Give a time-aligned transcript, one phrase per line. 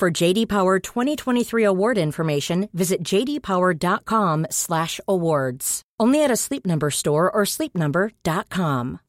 [0.00, 5.82] For JD Power 2023 award information, visit jdpower.com/awards.
[6.00, 9.00] Only at a Sleep Number store or sleepnumber.com.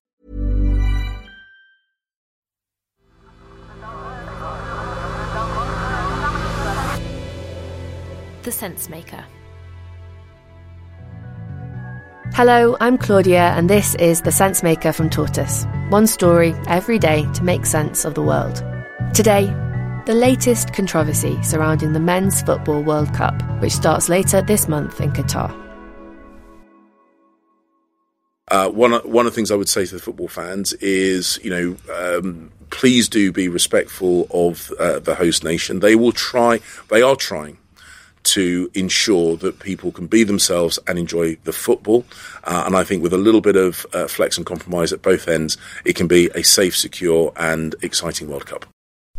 [8.43, 9.23] The Sensemaker.
[12.33, 15.65] Hello, I'm Claudia, and this is The Sensemaker from Tortoise.
[15.87, 18.61] One story every day to make sense of the world.
[19.13, 19.53] Today,
[20.05, 25.11] the latest controversy surrounding the Men's Football World Cup, which starts later this month in
[25.11, 25.57] Qatar.
[28.49, 31.49] Uh, one one of the things I would say to the football fans is, you
[31.49, 35.79] know, um, please do be respectful of uh, the host nation.
[35.79, 36.59] They will try.
[36.89, 37.57] They are trying
[38.23, 42.05] to ensure that people can be themselves and enjoy the football.
[42.43, 45.27] Uh, and I think with a little bit of uh, flex and compromise at both
[45.27, 48.70] ends, it can be a safe, secure, and exciting World Cup.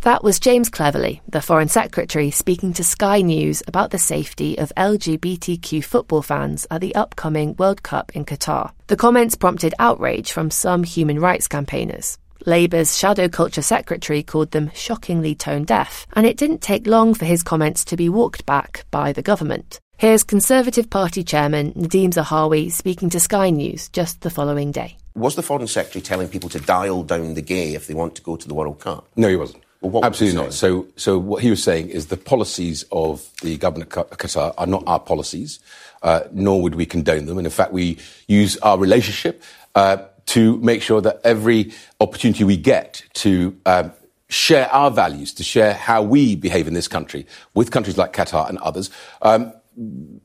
[0.03, 4.73] That was James Cleverly, the Foreign Secretary, speaking to Sky News about the safety of
[4.75, 8.71] LGBTQ football fans at the upcoming World Cup in Qatar.
[8.87, 12.17] The comments prompted outrage from some human rights campaigners.
[12.45, 17.23] Labour's shadow culture secretary called them shockingly tone deaf, and it didn't take long for
[17.23, 19.79] his comments to be walked back by the government.
[19.95, 24.97] Here's Conservative Party Chairman Nadhim Zahawi speaking to Sky News just the following day.
[25.15, 28.21] Was the Foreign Secretary telling people to dial down the gay if they want to
[28.21, 29.07] go to the World Cup?
[29.15, 29.63] No, he wasn't.
[29.83, 30.53] Well, Absolutely not.
[30.53, 34.65] So, so what he was saying is the policies of the government of Qatar are
[34.65, 35.59] not our policies,
[36.01, 37.37] uh, nor would we condone them.
[37.37, 39.43] And in fact, we use our relationship
[39.75, 43.91] uh, to make sure that every opportunity we get to um,
[44.29, 48.47] share our values, to share how we behave in this country with countries like Qatar
[48.47, 48.89] and others.
[49.21, 49.51] Um,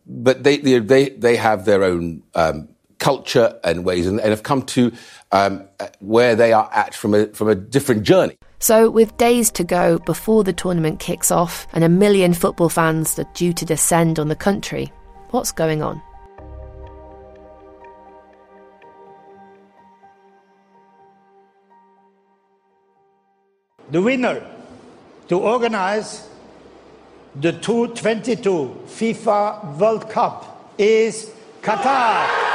[0.06, 4.62] but they, they, they have their own um, culture and ways and, and have come
[4.62, 4.92] to
[5.32, 5.64] um,
[6.00, 8.36] where they are at from a, from a different journey.
[8.60, 13.18] So, with days to go before the tournament kicks off and a million football fans
[13.18, 14.92] are due to descend on the country,
[15.30, 16.02] what's going on?
[23.90, 24.44] The winner
[25.28, 26.28] to organize
[27.36, 31.30] the 2022 FIFA World Cup is
[31.62, 32.47] Qatar.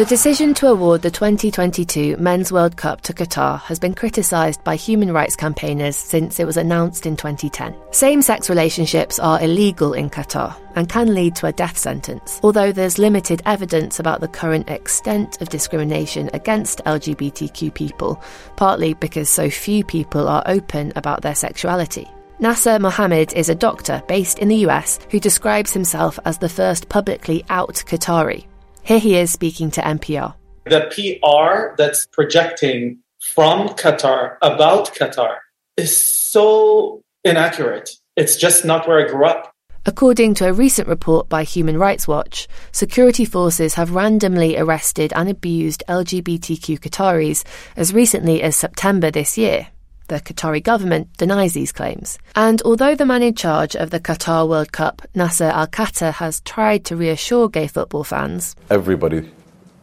[0.00, 4.74] The decision to award the 2022 Men's World Cup to Qatar has been criticised by
[4.74, 7.76] human rights campaigners since it was announced in 2010.
[7.90, 12.72] Same sex relationships are illegal in Qatar and can lead to a death sentence, although
[12.72, 18.22] there's limited evidence about the current extent of discrimination against LGBTQ people,
[18.56, 22.08] partly because so few people are open about their sexuality.
[22.38, 26.88] Nasser Mohammed is a doctor based in the US who describes himself as the first
[26.88, 28.46] publicly out Qatari.
[28.82, 30.34] Here he is speaking to NPR.
[30.64, 35.38] The PR that's projecting from Qatar about Qatar
[35.76, 37.90] is so inaccurate.
[38.16, 39.54] It's just not where I grew up.
[39.86, 45.28] According to a recent report by Human Rights Watch, security forces have randomly arrested and
[45.28, 47.44] abused LGBTQ Qataris
[47.76, 49.68] as recently as September this year.
[50.10, 52.18] The Qatari government denies these claims.
[52.34, 56.40] And although the man in charge of the Qatar World Cup, Nasser Al Khater, has
[56.40, 59.30] tried to reassure gay football fans, everybody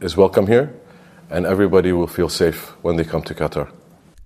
[0.02, 0.74] is welcome here
[1.30, 3.72] and everybody will feel safe when they come to Qatar.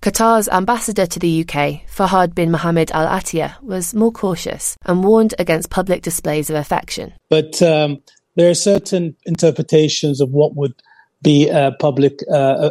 [0.00, 5.36] Qatar's ambassador to the UK, Fahad bin Mohammed Al Attiyah, was more cautious and warned
[5.38, 7.12] against public displays of affection.
[7.30, 8.02] But um,
[8.34, 10.74] there are certain interpretations of what would
[11.22, 12.70] be a public uh,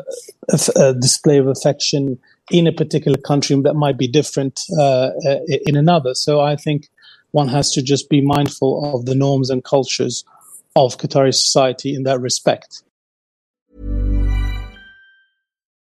[0.50, 2.20] a, a display of affection
[2.52, 6.14] in a particular country that might be different uh, uh, in another.
[6.14, 6.90] So I think
[7.32, 10.24] one has to just be mindful of the norms and cultures
[10.76, 12.84] of Qatari society in that respect.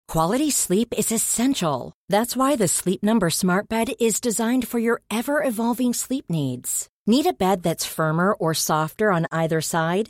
[0.08, 1.94] Quality sleep is essential.
[2.10, 6.90] That's why the Sleep Number Smart Bed is designed for your ever evolving sleep needs.
[7.08, 10.10] Need a bed that's firmer or softer on either side?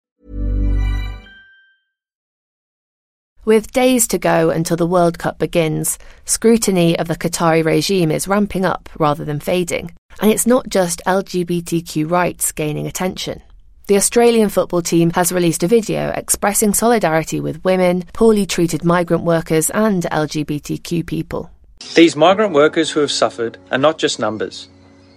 [3.43, 8.27] With days to go until the World Cup begins, scrutiny of the Qatari regime is
[8.27, 9.91] ramping up rather than fading.
[10.21, 13.41] And it's not just LGBTQ rights gaining attention.
[13.87, 19.23] The Australian football team has released a video expressing solidarity with women, poorly treated migrant
[19.23, 21.49] workers, and LGBTQ people.
[21.95, 24.69] These migrant workers who have suffered are not just numbers.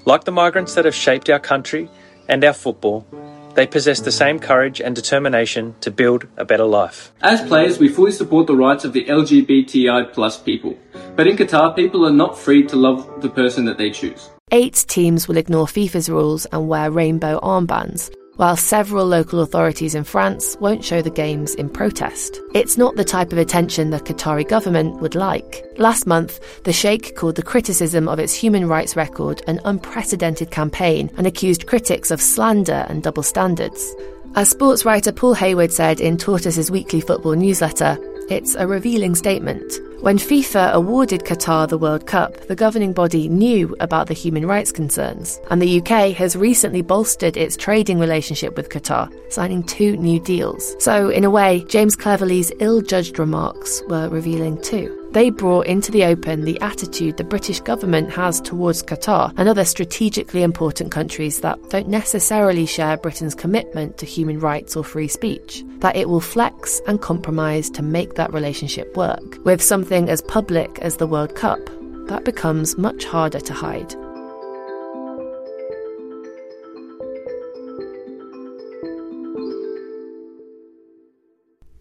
[0.06, 1.90] Like the migrants that have shaped our country
[2.26, 3.06] and our football,
[3.54, 7.12] they possess the same courage and determination to build a better life.
[7.22, 10.76] As players, we fully support the rights of the LGBTI plus people.
[11.16, 14.30] But in Qatar, people are not free to love the person that they choose.
[14.50, 20.04] Eight teams will ignore FIFA's rules and wear rainbow armbands, while several local authorities in
[20.04, 22.40] France won't show the games in protest.
[22.54, 25.64] It's not the type of attention the Qatari government would like.
[25.76, 31.10] Last month, the Sheikh called the criticism of its human rights record an unprecedented campaign
[31.16, 33.94] and accused critics of slander and double standards.
[34.36, 37.96] As sports writer Paul Hayward said in Tortoise's weekly football newsletter,
[38.30, 39.80] it's a revealing statement.
[40.00, 44.72] When FIFA awarded Qatar the World Cup, the governing body knew about the human rights
[44.72, 50.20] concerns, and the UK has recently bolstered its trading relationship with Qatar, signing two new
[50.20, 50.74] deals.
[50.82, 55.03] So, in a way, James Cleverly's ill judged remarks were revealing too.
[55.14, 59.64] They brought into the open the attitude the British government has towards Qatar and other
[59.64, 65.62] strategically important countries that don't necessarily share Britain's commitment to human rights or free speech,
[65.78, 69.38] that it will flex and compromise to make that relationship work.
[69.44, 71.60] With something as public as the World Cup,
[72.08, 73.94] that becomes much harder to hide.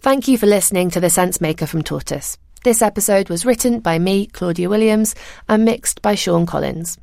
[0.02, 2.38] Thank you for listening to The Sensemaker from Tortoise.
[2.64, 5.16] This episode was written by me, Claudia Williams,
[5.50, 6.98] and mixed by Sean Collins.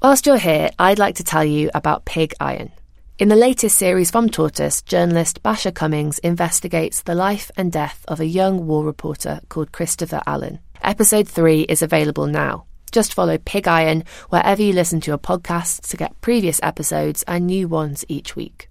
[0.00, 2.72] Whilst you're here, I'd like to tell you about Pig Iron.
[3.18, 8.20] In the latest series from Tortoise, journalist Basia Cummings investigates the life and death of
[8.20, 10.60] a young war reporter called Christopher Allen.
[10.82, 12.64] Episode 3 is available now.
[12.90, 17.46] Just follow Pig Iron wherever you listen to your podcasts to get previous episodes and
[17.46, 18.70] new ones each week.